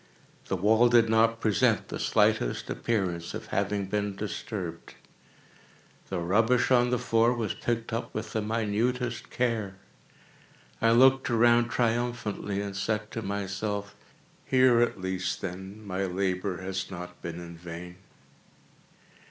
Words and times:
The 0.47 0.55
wall 0.55 0.89
did 0.89 1.09
not 1.09 1.39
present 1.39 1.89
the 1.89 1.99
slightest 1.99 2.71
appearance 2.71 3.35
of 3.35 3.45
having 3.53 3.85
been 3.85 4.15
disturbed. 4.15 4.95
The 6.09 6.17
rubbish 6.17 6.71
on 6.71 6.89
the 6.89 6.97
floor 6.97 7.35
was 7.35 7.53
picked 7.53 7.93
up 7.93 8.11
with 8.11 8.33
the 8.33 8.41
minutest 8.41 9.29
care. 9.29 9.75
I 10.81 10.89
looked 10.89 11.29
around 11.29 11.67
triumphantly, 11.69 12.61
and 12.61 12.75
said 12.75 13.11
to 13.11 13.21
myself: 13.21 13.93
"Here 14.43 14.81
at 14.81 14.99
least, 14.99 15.41
then, 15.41 15.85
my 15.85 16.05
labor 16.07 16.63
has 16.63 16.89
not 16.89 17.21
been 17.21 17.39
in 17.39 17.55
vain." 17.55 17.97